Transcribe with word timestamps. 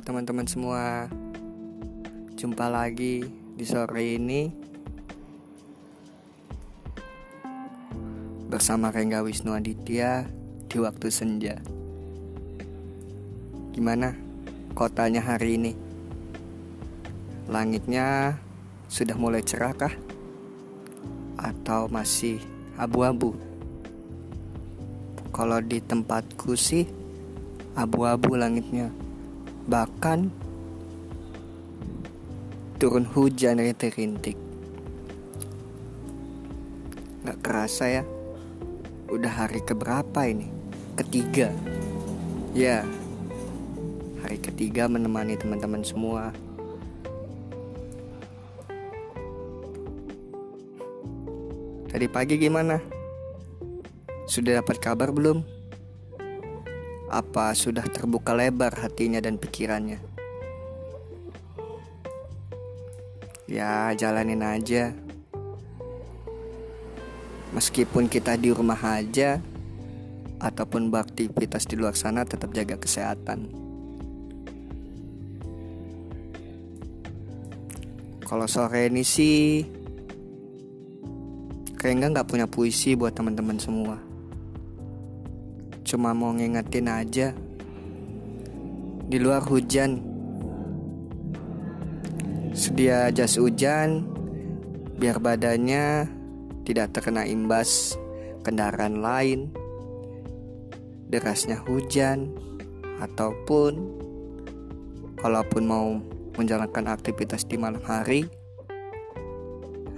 teman-teman 0.00 0.48
semua 0.48 1.12
Jumpa 2.40 2.72
lagi 2.72 3.20
di 3.52 3.64
sore 3.68 4.16
ini 4.16 4.48
Bersama 8.48 8.88
Rengga 8.88 9.20
Wisnu 9.20 9.52
Aditya 9.52 10.24
di 10.72 10.80
waktu 10.80 11.12
senja 11.12 11.60
Gimana 13.76 14.16
kotanya 14.72 15.20
hari 15.20 15.60
ini? 15.60 15.76
Langitnya 17.44 18.40
sudah 18.88 19.20
mulai 19.20 19.44
cerah 19.44 19.76
kah? 19.76 19.92
Atau 21.36 21.92
masih 21.92 22.40
abu-abu? 22.80 23.36
Kalau 25.28 25.60
di 25.60 25.76
tempatku 25.84 26.56
sih 26.56 26.88
abu-abu 27.76 28.32
langitnya 28.32 28.88
Bahkan 29.62 30.30
turun 32.82 33.06
hujan 33.06 33.62
rintik-rintik. 33.62 34.34
Gak 37.22 37.38
kerasa 37.46 37.86
ya, 37.86 38.02
udah 39.06 39.30
hari 39.30 39.62
keberapa 39.62 40.26
ini? 40.26 40.50
Ketiga. 40.98 41.54
Ya, 42.50 42.82
hari 44.26 44.42
ketiga 44.42 44.90
menemani 44.90 45.38
teman-teman 45.38 45.86
semua. 45.86 46.34
Tadi 51.86 52.10
pagi 52.10 52.34
gimana? 52.34 52.82
Sudah 54.26 54.58
dapat 54.58 54.82
kabar 54.82 55.14
belum? 55.14 55.61
Apa 57.12 57.52
sudah 57.52 57.84
terbuka 57.84 58.32
lebar 58.32 58.72
hatinya 58.72 59.20
dan 59.20 59.36
pikirannya. 59.36 60.00
Ya, 63.44 63.92
jalanin 63.92 64.40
aja. 64.40 64.96
Meskipun 67.52 68.08
kita 68.08 68.40
di 68.40 68.48
rumah 68.48 68.80
aja 68.80 69.36
ataupun 70.40 70.88
beraktivitas 70.88 71.68
di 71.68 71.76
luar 71.76 71.92
sana 71.92 72.24
tetap 72.24 72.48
jaga 72.56 72.80
kesehatan. 72.80 73.52
Kalau 78.24 78.48
sore 78.48 78.88
ini 78.88 79.04
sih 79.04 79.60
kayaknya 81.76 82.08
nggak 82.08 82.28
punya 82.32 82.48
puisi 82.48 82.96
buat 82.96 83.12
teman-teman 83.12 83.60
semua. 83.60 84.11
Cuma 85.92 86.16
mau 86.16 86.32
ngingetin 86.32 86.88
aja. 86.88 87.36
Di 89.04 89.20
luar 89.20 89.44
hujan. 89.44 90.00
Sedia 92.56 93.12
jas 93.12 93.36
hujan 93.36 94.08
Biar 94.96 95.20
badannya 95.20 96.08
tidak 96.64 96.96
terkena 96.96 97.28
imbas 97.28 98.00
kendaraan 98.40 99.04
lain. 99.04 99.52
Derasnya 101.12 101.60
hujan 101.60 102.32
Ataupun 102.96 103.72
Kalaupun 105.20 105.62
mau 105.68 106.00
menjalankan 106.40 106.88
aktivitas 106.88 107.44
di 107.44 107.60
malam 107.60 107.84
hari 107.84 108.24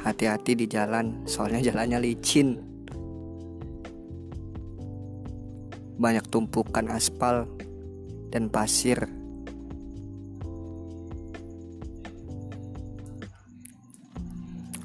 Hati-hati 0.00 0.56
di 0.56 0.64
jalan 0.64 1.28
Soalnya 1.28 1.60
jalannya 1.60 2.00
licin 2.00 2.71
banyak 6.00 6.24
tumpukan 6.28 6.88
aspal 6.92 7.48
dan 8.32 8.48
pasir. 8.48 9.08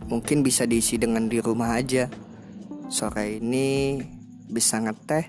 Mungkin 0.08 0.40
bisa 0.40 0.64
diisi 0.64 0.96
dengan 0.96 1.28
di 1.28 1.44
rumah 1.44 1.76
aja. 1.76 2.08
Sore 2.88 3.44
ini 3.44 4.00
bisa 4.48 4.80
ngeteh 4.80 5.28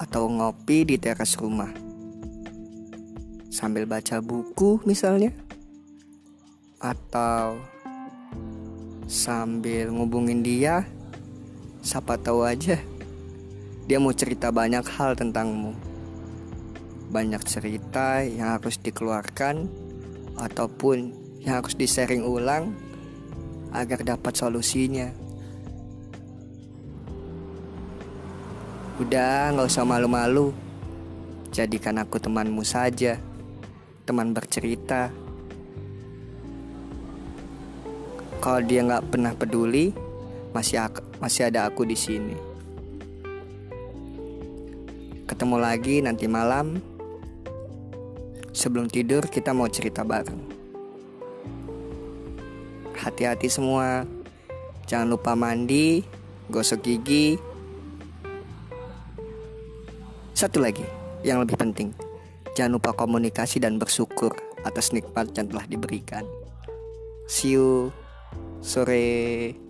atau 0.00 0.32
ngopi 0.32 0.88
di 0.88 0.96
teras 0.96 1.36
rumah. 1.36 1.68
Sambil 3.52 3.84
baca 3.84 4.24
buku 4.24 4.80
misalnya. 4.88 5.32
Atau 6.80 7.60
sambil 9.04 9.92
ngubungin 9.92 10.40
dia. 10.40 10.88
Siapa 11.84 12.16
tahu 12.16 12.48
aja 12.48 12.80
dia 13.88 13.96
mau 13.96 14.12
cerita 14.12 14.52
banyak 14.52 14.84
hal 14.84 15.16
tentangmu. 15.16 15.72
Banyak 17.08 17.40
cerita 17.48 18.20
yang 18.20 18.60
harus 18.60 18.76
dikeluarkan 18.76 19.64
ataupun 20.36 21.16
yang 21.40 21.64
harus 21.64 21.72
di-sharing 21.72 22.20
ulang 22.20 22.76
agar 23.72 24.04
dapat 24.04 24.36
solusinya. 24.36 25.08
Udah, 29.00 29.56
nggak 29.56 29.72
usah 29.72 29.88
malu-malu. 29.88 30.52
Jadikan 31.48 31.96
aku 31.96 32.20
temanmu 32.20 32.60
saja, 32.68 33.16
teman 34.04 34.36
bercerita. 34.36 35.08
Kalau 38.44 38.60
dia 38.60 38.84
nggak 38.84 39.08
pernah 39.08 39.32
peduli, 39.32 39.96
masih 40.52 40.76
masih 41.24 41.48
ada 41.48 41.64
aku 41.64 41.88
di 41.88 41.96
sini. 41.96 42.47
Ketemu 45.28 45.56
lagi 45.60 46.00
nanti 46.00 46.24
malam. 46.24 46.80
Sebelum 48.56 48.88
tidur 48.88 49.28
kita 49.28 49.52
mau 49.52 49.68
cerita 49.68 50.00
bareng. 50.00 50.40
Hati-hati 52.96 53.52
semua. 53.52 54.08
Jangan 54.88 55.04
lupa 55.12 55.36
mandi, 55.36 56.00
gosok 56.48 56.80
gigi. 56.80 57.36
Satu 60.32 60.64
lagi 60.64 60.82
yang 61.20 61.44
lebih 61.44 61.60
penting. 61.60 61.92
Jangan 62.56 62.80
lupa 62.80 62.96
komunikasi 62.96 63.60
dan 63.60 63.76
bersyukur 63.76 64.32
atas 64.64 64.96
nikmat 64.96 65.28
yang 65.36 65.52
telah 65.52 65.68
diberikan. 65.68 66.24
See 67.28 67.52
you 67.52 67.92
sore. 68.64 69.67